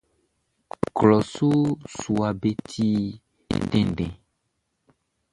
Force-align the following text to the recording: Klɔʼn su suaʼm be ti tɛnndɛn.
Klɔʼn 0.97 1.23
su 1.33 1.49
suaʼm 1.97 2.33
be 2.41 2.49
ti 2.69 2.87
tɛnndɛn. 3.69 4.13